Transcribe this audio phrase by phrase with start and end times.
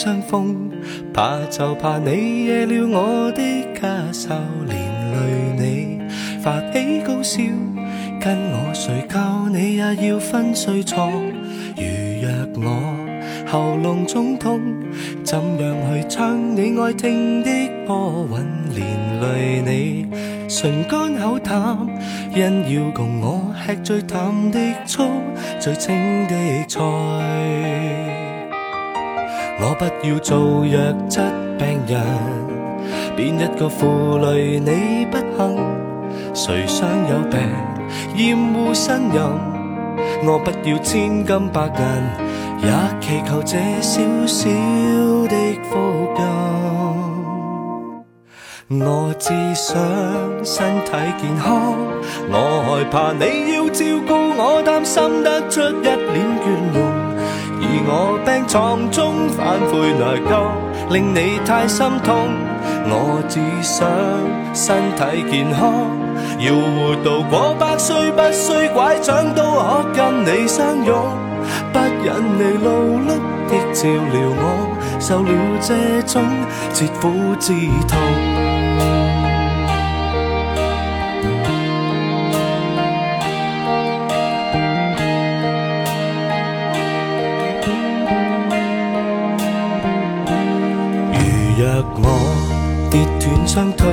[0.00, 0.70] 相逢，
[1.12, 3.42] 怕就怕你惹了我的
[3.74, 4.32] 家愁，
[4.68, 4.78] 连
[5.10, 5.18] 累
[5.58, 6.00] 你
[6.40, 7.42] 发起高烧，
[8.20, 11.10] 跟我睡觉你也要分睡床。
[11.76, 11.82] 如
[12.22, 12.30] 若
[12.62, 12.96] 我
[13.50, 14.60] 喉咙肿痛，
[15.24, 17.50] 怎样去唱你爱听的
[17.84, 18.46] 歌韵？
[18.76, 18.86] 连
[19.20, 20.06] 累你
[20.48, 21.76] 唇干口淡，
[22.32, 22.40] 因
[22.72, 25.10] 要共我吃最淡的醋，
[25.58, 26.34] 最清的
[26.68, 28.07] 菜。
[29.60, 30.78] 我不要做弱
[31.08, 31.20] 质
[31.58, 32.00] 病人，
[33.16, 35.58] 变一个负累你不幸？
[36.32, 37.40] 谁想有病
[38.14, 39.20] 厌恶呻吟？
[40.24, 41.80] 我不要千金百银，
[42.62, 44.48] 也祈求这小小
[45.28, 45.36] 的
[45.68, 45.76] 福
[46.16, 46.20] 荫。
[48.80, 49.76] 我只想
[50.44, 51.74] 身体健康，
[52.30, 55.98] 我害怕你要照顾我，担心得出一脸
[56.44, 56.87] 倦容。
[57.70, 60.32] 而我病床中反悔内疚，
[60.90, 62.16] 令你太心痛。
[62.90, 63.86] 我只想
[64.54, 65.84] 身体健康，
[66.40, 70.96] 要活到过百岁，不需拐杖都可跟你相拥。
[71.72, 72.70] 不忍你劳
[73.04, 74.42] 碌的照料我，
[74.98, 75.30] 受了
[75.60, 76.22] 这种
[76.72, 77.52] 切肤之
[77.86, 78.37] 痛。
[93.20, 93.86] 断双腿，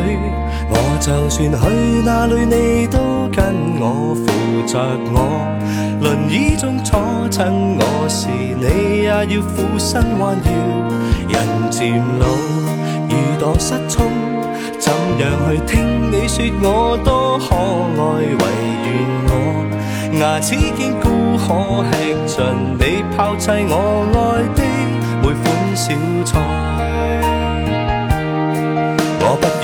[0.69, 2.97] 我就算去哪里，你都
[3.31, 3.45] 跟
[3.79, 4.25] 我扶
[4.65, 4.79] 着
[5.11, 5.17] 我。
[6.01, 6.99] 轮椅中坐
[7.29, 10.51] 衬我时，你也要俯身弯腰。
[11.27, 11.35] 人
[11.71, 12.25] 渐老，
[13.09, 14.05] 耳朵失聪，
[14.77, 18.03] 怎样去听你说我多可爱？
[18.21, 18.43] 唯
[18.85, 18.87] 愿
[19.27, 19.31] 我
[20.19, 21.93] 牙齿坚固，可吃
[22.27, 22.43] 尽
[22.77, 24.17] 你抛弃我爱
[24.55, 24.59] 的
[25.21, 26.64] 每款小菜。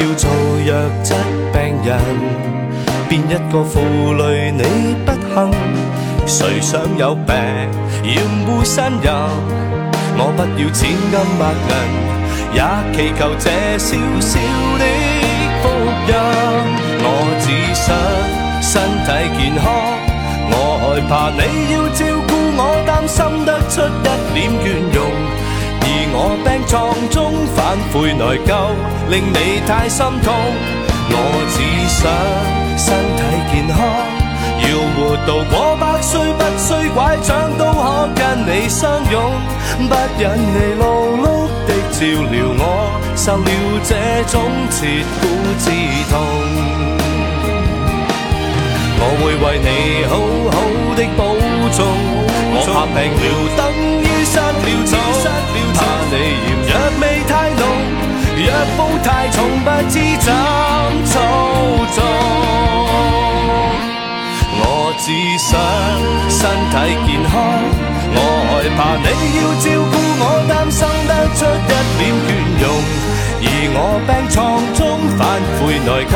[0.01, 0.29] 要做
[0.65, 0.69] 弱
[1.03, 1.13] 质
[1.53, 1.99] 病人，
[3.07, 3.79] 变一个负
[4.13, 4.63] 累你
[5.05, 5.53] 不幸？
[6.25, 7.35] 谁想有病
[8.03, 8.15] 厌
[8.47, 9.07] 恶呻吟？
[10.17, 10.81] 我不要千
[11.11, 11.73] 金百银，
[12.55, 12.59] 也
[12.93, 13.45] 祈求这
[13.77, 13.89] 小
[14.19, 14.29] 小
[14.79, 14.83] 的
[15.61, 15.63] 福
[16.07, 16.11] 荫。
[17.03, 17.05] 我
[17.41, 17.45] 只
[17.75, 17.85] 想
[18.59, 18.71] 身
[19.05, 19.07] 体
[19.37, 19.63] 健康，
[20.51, 21.39] 我害怕你
[21.73, 22.30] 要照顾
[26.71, 28.49] 我病床中反悔内疚，
[29.09, 30.33] 令你太心痛。
[31.13, 31.15] 我
[31.51, 31.59] 只
[31.89, 31.99] 想
[32.77, 32.87] 身
[33.17, 33.19] 体
[33.51, 33.75] 健康，
[34.63, 34.65] 要
[34.95, 39.21] 活到过百岁，不需拐杖都可跟你相拥。
[39.89, 40.85] 不忍你劳
[41.19, 41.23] 碌
[41.67, 41.99] 的照
[42.31, 42.63] 料我，
[43.17, 43.49] 受了
[43.83, 43.91] 这
[44.31, 45.27] 种切肤
[45.59, 45.65] 之
[46.09, 46.13] 痛。
[49.03, 49.67] 我会为你
[50.07, 50.13] 好
[50.51, 50.55] 好
[50.95, 51.19] 的保
[51.75, 51.79] 重，
[52.53, 53.23] 我怕病了
[53.57, 53.59] 等
[53.99, 54.95] 于失了踪。
[55.73, 55.79] 怕
[56.11, 56.13] 你，
[58.61, 60.31] 药布太重，不知怎
[61.05, 61.13] 操
[61.95, 61.97] 纵。
[64.63, 64.63] 我
[64.99, 65.07] 只
[65.39, 65.49] 想
[66.29, 66.39] 身
[66.69, 66.73] 体
[67.07, 67.33] 健康，
[68.13, 69.07] 我害怕你
[69.39, 72.29] 要照顾我，担心得出一脸倦
[72.61, 72.63] 容。
[73.43, 74.37] 而我病床
[74.75, 74.79] 中
[75.17, 75.19] 反
[75.57, 76.13] 悔内疚，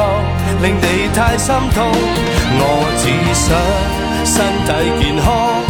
[0.62, 1.78] 令你太心痛。
[2.62, 2.64] 我
[3.02, 3.44] 只想
[4.24, 4.36] 身
[4.68, 4.70] 体
[5.02, 5.65] 健康。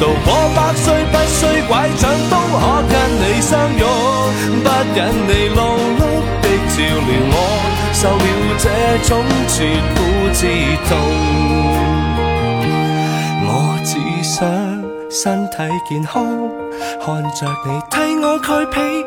[0.00, 1.38] 到过百岁，不需
[1.68, 3.84] 拐杖都可跟你相拥。
[4.64, 4.66] 不
[4.96, 6.00] 忍你劳碌
[6.40, 7.36] 的照料我，
[7.92, 8.24] 受了
[8.58, 8.66] 这
[9.06, 9.10] 种
[9.46, 9.56] 绝
[9.92, 9.96] 苦
[10.32, 10.40] 之
[10.88, 10.90] 痛。
[13.46, 13.48] 我
[13.84, 13.92] 只
[14.22, 14.38] 想
[15.10, 16.24] 身体健康，
[17.04, 17.94] 看着你替
[18.24, 19.04] 我盖被，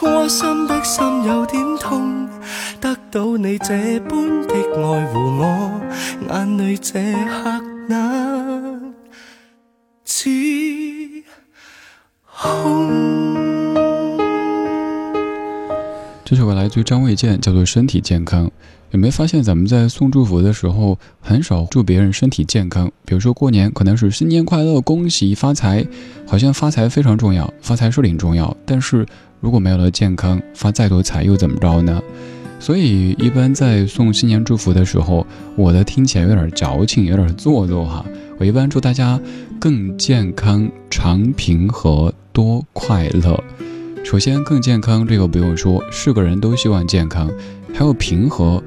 [0.00, 2.28] 窝心的心有点痛。
[2.80, 5.70] 得到你这般的爱护我，
[6.30, 6.92] 眼泪这
[7.28, 8.29] 刻那。
[16.24, 18.46] 这首歌来自于张卫健，叫做《身体健康》。
[18.90, 22.90] 有没有发现，咱们在送祝福的时候，很少祝别人身体健康？
[23.04, 25.86] 比如说过年，可能是新年快乐、恭喜发财，
[26.26, 28.56] 好像发财非常重要，发财是挺重要。
[28.66, 29.06] 但是
[29.38, 32.02] 如果没有了健康，发再多财又怎么着呢？
[32.60, 35.26] 所以一般在送新年祝福的时候，
[35.56, 38.04] 我的听起来有点矫情，有点做作哈。
[38.38, 39.18] 我一般祝大家
[39.58, 43.42] 更健康、长平和、多快乐。
[44.04, 47.30] 首先，更健康这个不用说，是个人都希望健康。
[47.74, 48.62] 还有平和，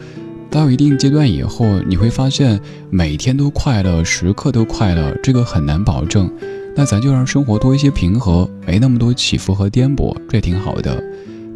[0.50, 6.32] 到一定阶段以后，你会发现每天都快乐，时刻都快乐，这个很难保证。
[6.76, 11.04] 那咱就让生活多一些平和，没那么多起伏和颠簸，这挺好的。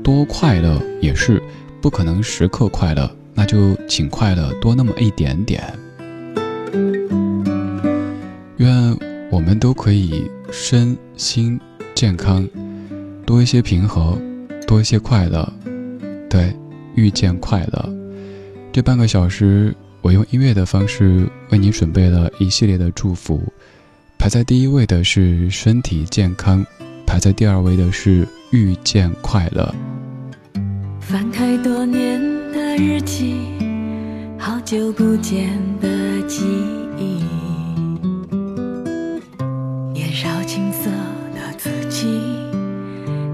[0.04, 1.42] 多快乐也是，
[1.81, 5.63] 不可能时刻快乐，那就请快乐多那么一点点。
[8.57, 8.97] 愿
[9.31, 11.59] 我们都可以身心
[11.94, 12.47] 健康，
[13.25, 14.18] 多一些平和，
[14.65, 15.47] 多一些快乐。
[16.29, 16.53] 对，
[16.95, 17.94] 遇见快乐。
[18.73, 23.41] 这半个小时，我用音乐的方式为你准备了一系列的祝福。
[24.18, 26.65] 排在第一位的是身体健康，
[27.06, 29.73] 排在第二位的是遇见快乐。
[31.09, 32.21] 翻开多年
[32.51, 33.38] 的日记，
[34.38, 35.88] 好久不见的
[36.27, 36.44] 记
[36.98, 37.24] 忆，
[39.94, 40.89] 年少青涩
[41.33, 42.07] 的自己，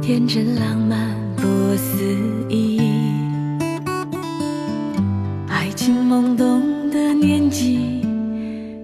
[0.04, 1.44] 天真浪漫不
[1.75, 1.98] 思
[2.48, 2.80] 议，
[5.50, 8.06] 爱情懵懂的年纪，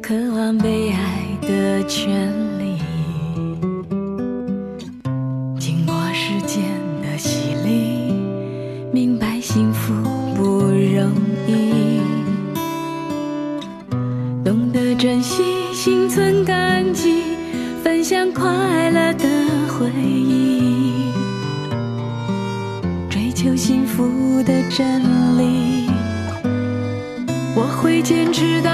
[0.02, 1.20] 渴望被爱。
[1.42, 2.39] 的权利，
[15.00, 15.42] 珍惜，
[15.74, 17.38] 心存感激，
[17.82, 19.30] 分享快乐的
[19.70, 21.14] 回忆，
[23.10, 25.02] 追求幸福的真
[25.38, 25.90] 理，
[27.56, 28.70] 我会坚持到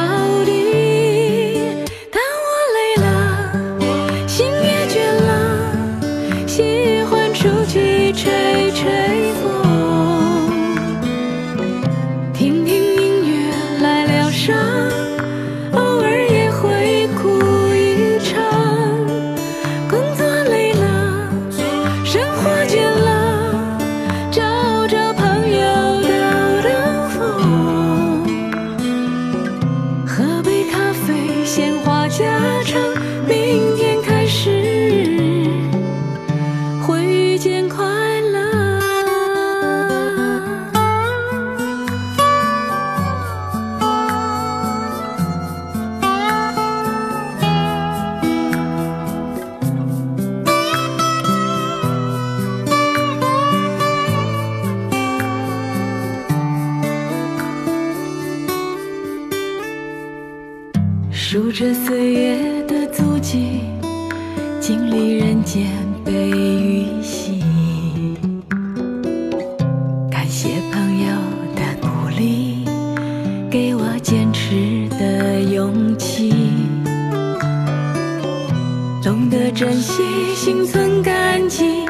[79.56, 80.04] 珍惜，
[80.36, 81.86] 心存感激，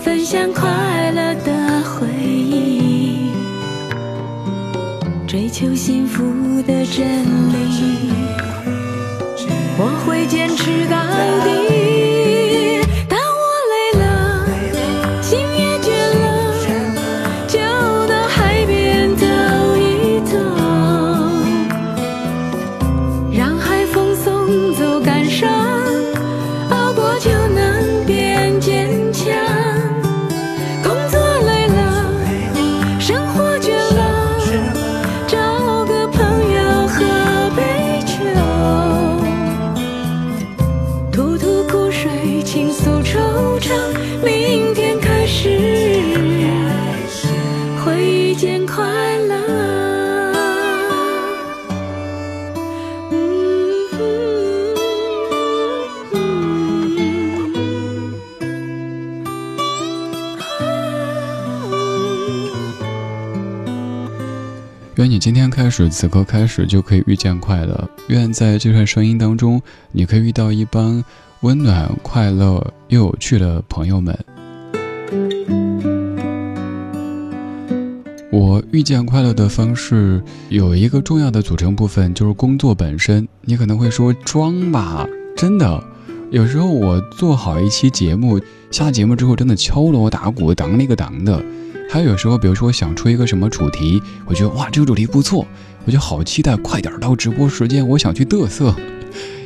[0.00, 3.32] 分享快乐的回忆，
[5.26, 6.22] 追求幸福
[6.62, 8.12] 的真理。
[9.76, 10.96] 我会坚持到
[11.44, 11.67] 底。
[65.68, 67.90] 开始，此刻开始就可以遇见快乐。
[68.08, 69.60] 愿在这段声音当中，
[69.92, 71.04] 你可以遇到一帮
[71.42, 74.18] 温暖、快乐又有趣的朋友们。
[78.32, 83.28] 我遇见快乐的方式有一个重要的组成部分，就是工作本身。
[83.42, 85.06] 你可能会说装吧，
[85.36, 85.84] 真的，
[86.30, 91.44] 有时候我做好一期节目，下节目之后真的敲锣打鼓，当那个当的。
[91.90, 95.46] 还有有时候，比如说想出一个什么主题，我觉得哇，这个主题不错，
[95.86, 98.74] 我就好期待，快点到直播时间，我想去嘚瑟。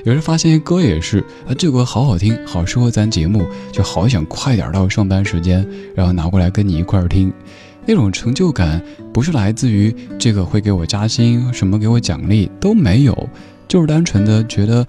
[0.05, 7.33] 有人发现歌也是，啊，这歌好好听，好适合咱节目，就好想快点到上班时间，然后拿过来跟你一块儿听。
[7.87, 8.83] 那种成就感
[9.13, 13.29] 不是来自于这个会给我加薪，什么给我奖励都没有，
[13.69, 14.85] 就是单纯的觉得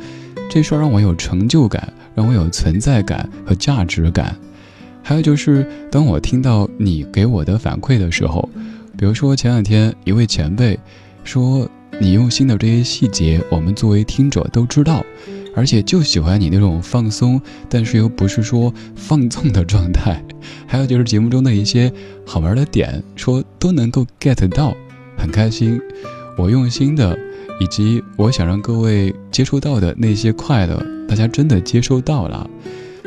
[0.50, 4.36] 这事儿让我有成就感，让我有存在感和价值感。
[5.04, 8.48] 还有就是，当我听到你给我的反馈的时候，
[8.98, 10.80] 比如说前两天一位前辈
[11.26, 11.70] 说
[12.00, 15.06] 你用心的这些细节，我们作为听者都知道，
[15.56, 20.24] 而且就喜欢你那种放松，但是又不是说放纵的状态。
[20.66, 21.92] 还有就是节目中的一些
[22.26, 24.74] 好玩的点，说都能够 get 到，
[25.18, 25.80] 很开心。
[26.38, 27.18] 我用心的，
[27.60, 32.50] 以及我想让各位接触到的那些快乐，大家真的接收到了。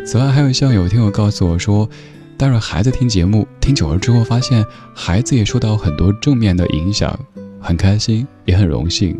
[0.07, 1.91] 此外，还有像有听友告诉我说，
[2.37, 7.19] 带着孩子听节目，听久了之后发现孩子也受到很多正面的影响，
[7.61, 9.19] 很开心，也很荣幸。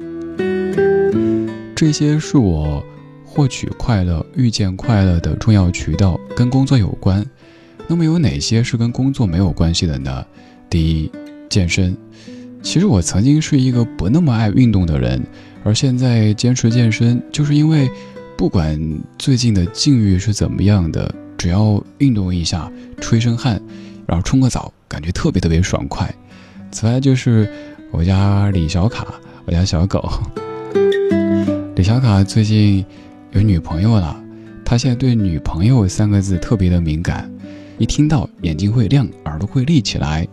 [1.75, 2.85] 这些是我
[3.25, 7.27] 获取快乐、遇见快乐的重要渠道，跟工作有关。
[7.89, 10.25] 那么有哪些是跟工作没有关系的呢？
[10.71, 11.11] 第一，
[11.49, 11.97] 健身。
[12.63, 15.21] 其实我曾经是一个不那么爱运动的人，
[15.65, 17.91] 而现在坚持健身，就是因为。
[18.37, 18.79] 不管
[19.19, 23.61] 最近的境遇是怎么样的，只要运动一下，出一身汗，
[24.07, 26.15] 然后冲个澡，感觉特别特别爽快。
[26.71, 27.51] 此外就是
[27.91, 29.07] 我家李小卡，
[29.47, 30.07] 我家小狗。
[31.77, 32.85] 李小卡最近
[33.33, 34.15] 有女朋友了，
[34.67, 37.31] 他现在对“女朋友”三个字特别的敏感，
[37.79, 40.29] 一听到眼睛会亮，耳朵会立起来。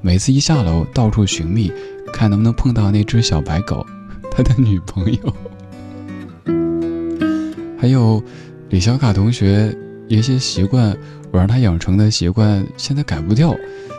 [0.00, 1.72] 每次一下楼，到处寻觅，
[2.12, 3.86] 看能不能碰到那只小白狗，
[4.30, 5.34] 他的女朋友。
[7.84, 8.22] 还有
[8.70, 9.76] 李小卡同学
[10.08, 10.96] 一些习惯，
[11.30, 13.54] 我让他养成的习惯，现在改不掉，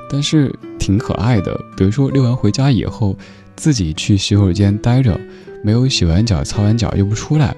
[0.10, 1.56] 但是挺可爱的。
[1.78, 3.16] 比如说遛完回家以后，
[3.56, 5.22] 自己去洗手间待着，
[5.64, 7.56] 没有洗完脚、擦完脚又不出来。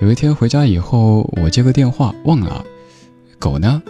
[0.00, 2.64] 有一天回家以后，我接个电话忘了，
[3.38, 3.82] 狗呢？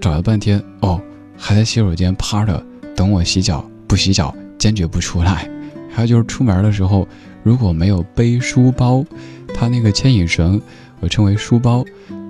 [0.00, 1.00] 找了半天，哦，
[1.36, 2.60] 还在洗手间趴着
[2.96, 5.48] 等我洗脚，不洗脚坚决不出来。
[5.92, 7.06] 还有就是出门的时候，
[7.44, 9.04] 如果没有背书包，
[9.54, 10.60] 他那个牵引绳。
[11.00, 11.84] 我称为书包，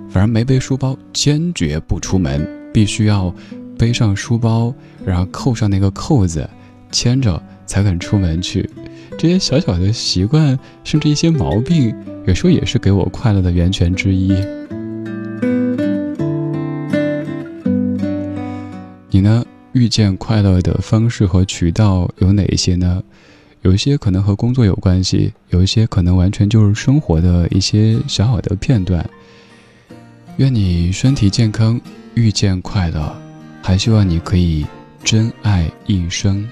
[0.09, 3.33] 反正没背书包，坚决不出门，必须要
[3.77, 4.73] 背上书包，
[5.05, 6.49] 然后扣上那个扣子，
[6.91, 8.69] 牵着才肯出门去。
[9.17, 11.93] 这些小小的习惯，甚至一些毛病，
[12.25, 14.33] 有时候也是给我快乐的源泉之一。
[19.09, 19.45] 你呢？
[19.73, 23.01] 遇见快乐的方式和渠道有哪一些呢？
[23.61, 29.07] 有一些可能和工作有关系，有一些可能完全就是生活的一些小小的片段。
[30.37, 31.79] 愿你身体健康，
[32.15, 33.15] 遇见快乐，
[33.61, 34.65] 还希望你可以
[35.03, 36.49] 真爱一生。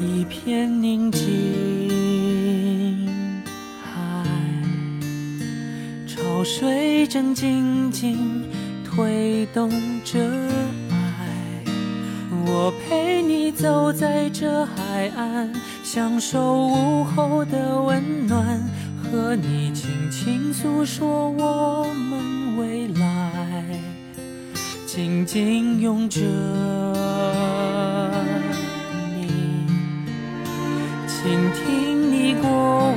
[0.00, 1.22] 一片宁静，
[3.84, 4.26] 海，
[6.08, 8.42] 潮水正静静
[8.84, 9.70] 推动
[10.04, 10.18] 着。
[12.58, 15.52] 我陪你走在这海岸，
[15.84, 18.58] 享受午后的温暖，
[19.02, 23.62] 和你轻轻诉说我们未来，
[24.86, 26.22] 紧紧拥着
[29.14, 29.28] 你，
[31.06, 32.48] 倾听你过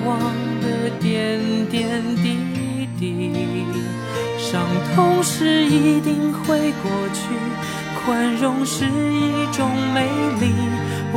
[0.06, 1.38] 往的点
[1.70, 3.44] 点滴滴，
[4.38, 7.28] 伤痛是一定会过去。
[8.06, 10.08] 宽容是一种美
[10.39, 10.53] 丽，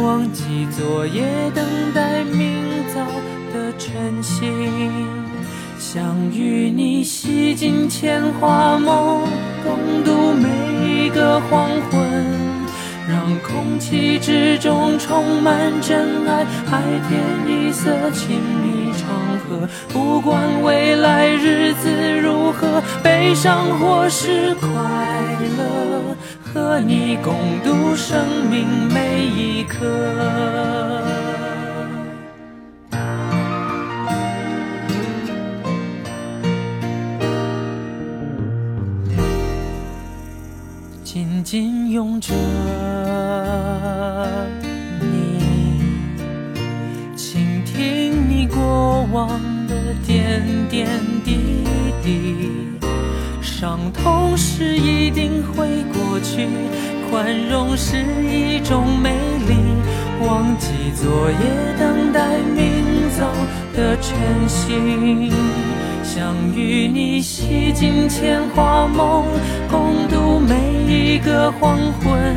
[0.02, 1.22] 忘记昨夜，
[1.54, 3.00] 等待明早
[3.52, 4.50] 的晨曦。
[5.78, 9.20] 想与你洗尽铅华梦，
[9.64, 10.48] 共度每
[11.04, 12.51] 一个黄昏，
[13.08, 19.08] 让空气之中充满真爱，海天一色，亲密长
[19.40, 19.68] 河。
[19.92, 21.90] 不管未来日子
[22.20, 24.68] 如何，悲伤或是快
[25.58, 26.16] 乐。
[26.54, 29.78] 和你共度生命每一刻，
[41.52, 42.32] 紧拥着
[45.02, 45.38] 你，
[47.14, 49.74] 倾听你过往的
[50.06, 50.88] 点点
[51.22, 51.36] 滴
[52.02, 52.48] 滴。
[53.42, 56.48] 伤痛是一定会过去，
[57.10, 59.10] 宽容是一种美
[59.46, 59.54] 丽。
[60.26, 61.36] 忘记昨夜，
[61.78, 63.30] 等待明早
[63.76, 64.16] 的晨
[64.48, 65.30] 曦。
[66.14, 69.24] 想与你洗尽铅华梦，
[69.66, 70.54] 共度每
[70.86, 72.36] 一个黄昏。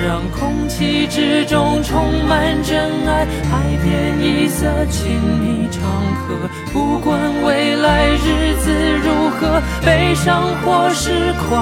[0.00, 5.10] 让空气之中充满真爱，海天一色，情
[5.42, 5.82] 谊长
[6.14, 6.48] 河。
[6.72, 8.70] 不管未来日子
[9.02, 11.58] 如何，悲伤或是快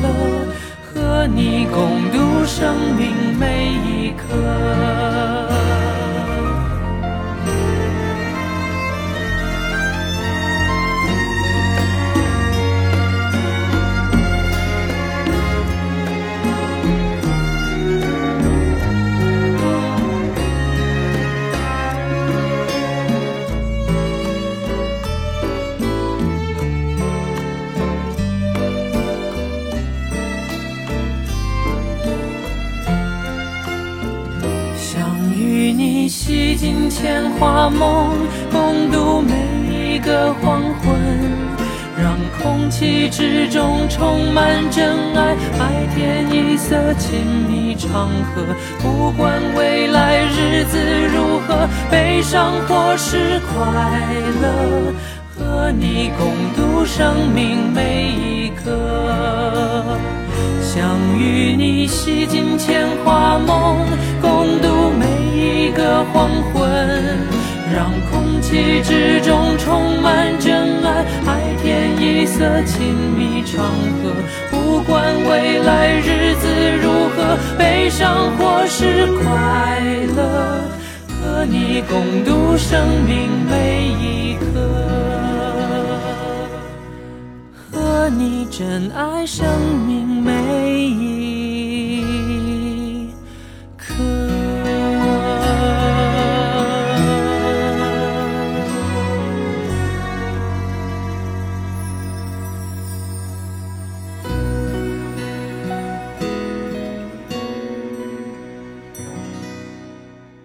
[0.00, 0.46] 乐，
[0.94, 5.11] 和你共度生命每一刻。
[43.12, 48.42] 之中充满真爱，白天一色，亲密长河。
[48.80, 50.78] 不管未来日子
[51.14, 53.62] 如何，悲伤或是快
[54.40, 54.92] 乐，
[55.28, 58.72] 和你共度生命每一刻。
[60.62, 60.82] 想
[61.18, 63.86] 与你洗尽铅华梦，
[64.22, 65.12] 共度每。
[65.34, 66.68] 一个黄昏，
[67.74, 71.04] 让空气之中充满真爱，
[72.22, 73.66] 黑色，亲密场
[74.00, 74.12] 合。
[74.48, 76.46] 不管未来日子
[76.80, 79.80] 如何，悲伤或是快
[80.14, 80.22] 乐，
[81.08, 84.44] 和你共度生命每一刻，
[87.72, 89.44] 和你珍爱生
[89.84, 91.21] 命每一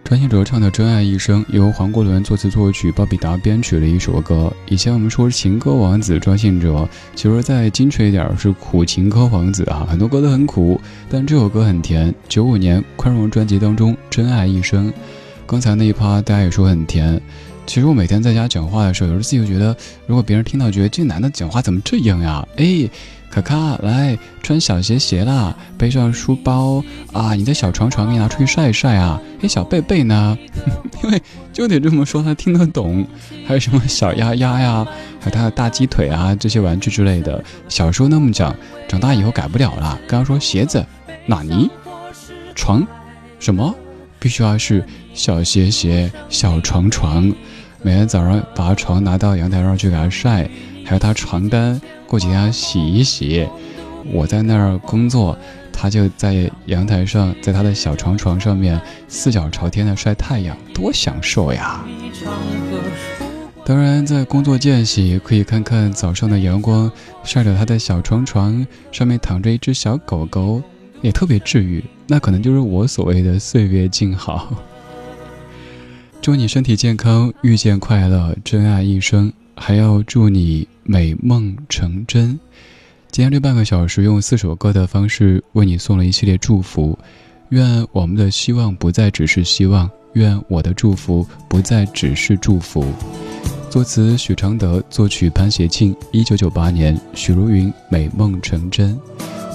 [0.08, 4.50] 张信哲唱的《真爱一生》由黄国伦作词作曲，鲍比达编曲的一首歌。
[4.70, 12.16] 以前我们说情歌王子张信哲，其实再精确一点是苦情歌王子啊，很多歌都很苦，但这首歌很甜。
[12.30, 14.90] 九五年宽容专辑当中《真爱一生》，
[15.46, 17.22] 刚才那一趴大家也说很甜。
[17.68, 19.76] 其实我每天在家讲话的时候，有时自己就觉得，
[20.08, 22.48] 如果别人听到觉得这男的讲话怎么这样呀？
[22.56, 22.90] 哎。
[23.30, 27.34] 卡卡，来穿小鞋鞋啦，背上书包啊！
[27.36, 29.22] 你的小床床给你拿出去晒一晒啊！
[29.42, 30.36] 哎，小贝贝呢？
[31.04, 33.06] 因为就得这么说，他听得懂。
[33.46, 34.88] 还有什么小鸭鸭呀，
[35.20, 37.44] 还有他的大鸡腿啊，这些玩具之类的。
[37.68, 38.56] 小时候那么讲，
[38.88, 40.00] 长大以后改不了了。
[40.08, 40.84] 刚刚说鞋子，
[41.26, 41.70] 哪尼？
[42.56, 42.88] 床，
[43.40, 43.76] 什么？
[44.20, 47.32] 必须要是小鞋鞋、小床床。
[47.88, 50.50] 每天早上把床拿到阳台上去给它晒。
[50.86, 53.48] 还有他床单，过几天洗一洗。
[54.12, 55.38] 我在那儿工作，
[55.72, 61.82] 他就在阳台上，在他的小床床上面四脚朝天的晒太阳，多享受呀！
[63.64, 66.92] 当然，在工作间隙可以看看早上的阳光，
[67.24, 70.62] 晒着他的小床床上面躺着一只小狗狗，
[71.02, 71.82] 也特别治愈。
[72.06, 74.54] 那可能就是我所谓的岁月静好。
[76.28, 79.32] 祝你身体健康，遇见快乐，真爱一生。
[79.56, 80.68] 还要祝你。
[80.84, 82.38] 美梦成真。
[83.10, 87.00] 今天这半个小时用四首歌的方式为你送了一系列祝福。
[87.52, 92.86] 愿我们的希望不再只是希望，愿我的祝福不再只是祝福。
[93.70, 95.96] 作词许常德，作曲潘协庆。
[96.12, 98.94] 一九九八年，许茹芸《美梦成真》。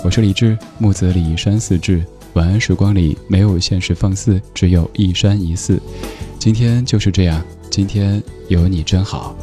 [0.03, 2.03] 我是李志，木子李山寺志。
[2.35, 5.79] 晚安时光里没有现实放肆，只有一山一寺。
[6.39, 9.37] 今天就是这样，今天有你真好。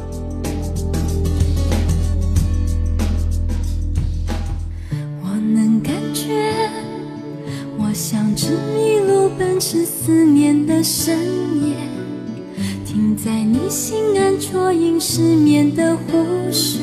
[5.22, 6.52] 我能感觉，
[7.78, 11.16] 我想只一路奔驰思念的深
[11.64, 11.76] 夜，
[12.84, 16.02] 停在你心安啜饮失眠的湖
[16.50, 16.80] 水，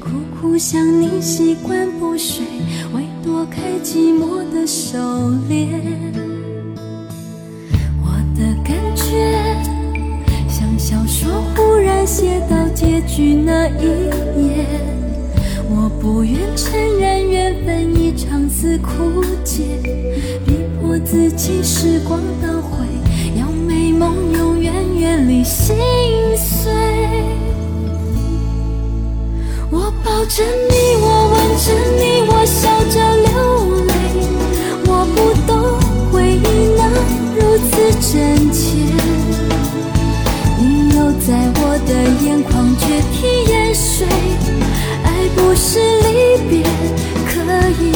[0.00, 0.08] 苦
[0.40, 2.46] 苦想你习惯不睡，
[2.94, 4.98] 为躲开寂寞的狩
[5.48, 5.68] 猎。
[8.02, 9.44] 我的感觉
[10.48, 13.84] 像小说忽然写到结局那一
[14.46, 14.66] 页，
[15.68, 19.64] 我不愿承认缘分已长似枯竭。
[20.46, 22.86] 逼迫自己，时光倒回，
[23.38, 25.76] 要美梦永远远离心
[26.36, 26.72] 碎。
[29.70, 31.66] 我抱着你，我吻着
[32.00, 33.28] 你，我笑着流
[33.84, 33.92] 泪。
[34.86, 35.50] 我不懂
[36.10, 36.40] 回忆
[36.78, 36.80] 能
[37.36, 38.58] 如此真切，
[40.58, 41.28] 你又在
[41.60, 41.90] 我的
[42.24, 43.16] 眼眶决堤
[43.50, 44.06] 淹水。
[45.04, 46.08] 爱不是离
[46.48, 46.52] 别
[47.26, 47.28] 可
[47.82, 47.92] 以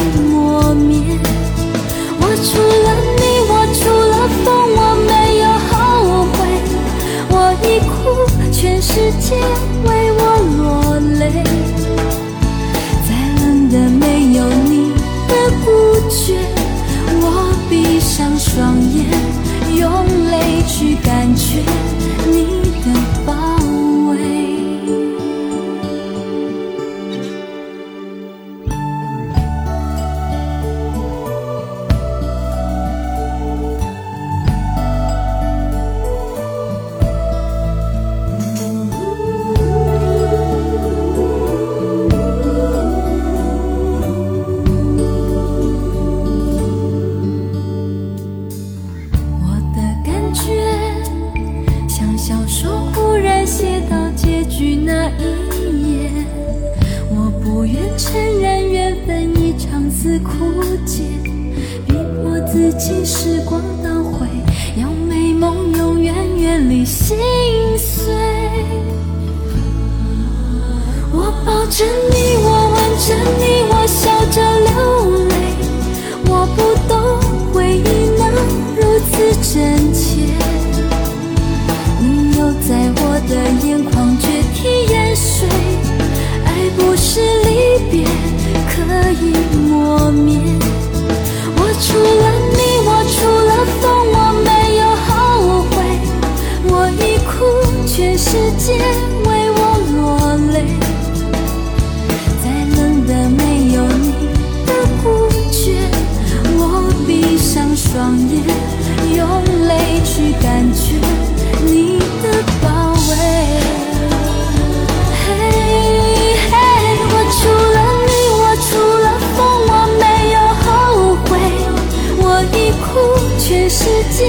[124.15, 124.25] 界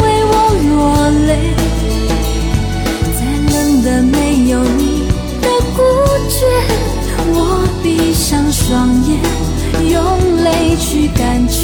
[0.00, 0.32] 为我
[0.70, 0.72] 落
[1.26, 1.30] 泪。
[3.18, 3.20] 再
[3.52, 4.16] 冷的没
[4.50, 5.08] 有你
[5.42, 5.44] 的
[5.76, 5.78] 孤
[6.28, 6.36] 绝，
[7.32, 7.36] 我
[7.82, 9.18] 闭上双眼，
[9.90, 9.98] 用
[10.44, 11.63] 泪去感觉